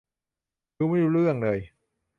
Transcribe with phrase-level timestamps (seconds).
[0.77, 1.59] ดูไม่รู้เรื่องเลย